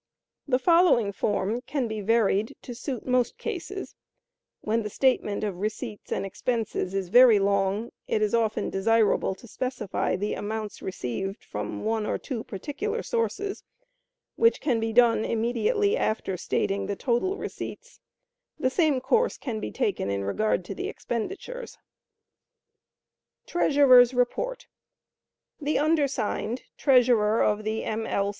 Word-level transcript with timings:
The 0.47 0.57
following 0.57 1.11
form 1.11 1.61
can 1.67 1.87
be 1.87 2.01
varied 2.01 2.55
to 2.63 2.73
suit 2.73 3.05
most 3.05 3.37
cases: 3.37 3.93
(when 4.61 4.81
the 4.81 4.89
statement 4.89 5.43
of 5.43 5.57
receipts 5.59 6.11
and 6.11 6.25
expenses 6.25 6.95
is 6.95 7.09
very 7.09 7.37
long, 7.37 7.91
it 8.07 8.19
is 8.23 8.33
often 8.33 8.71
desirable 8.71 9.35
to 9.35 9.47
specify 9.47 10.15
the 10.15 10.33
amounts 10.33 10.81
received 10.81 11.43
from 11.43 11.85
one 11.85 12.07
or 12.07 12.17
two 12.17 12.43
particular 12.43 13.03
sources, 13.03 13.63
which 14.37 14.59
can 14.59 14.79
be 14.79 14.91
done 14.91 15.23
immediately 15.23 15.95
after 15.95 16.35
stating 16.35 16.87
the 16.87 16.95
total 16.95 17.37
receipts; 17.37 17.99
the 18.57 18.71
same 18.71 19.01
course 19.01 19.37
can 19.37 19.59
be 19.59 19.69
taken 19.71 20.09
in 20.09 20.23
regard 20.23 20.65
to 20.65 20.73
the 20.73 20.87
expenditures): 20.89 21.77
Treasurer's 23.45 24.15
Report. 24.15 24.65
The 25.59 25.77
undersigned, 25.77 26.63
Treasurer 26.75 27.43
of 27.43 27.63
the 27.63 27.83
M. 27.83 28.07
L. 28.07 28.29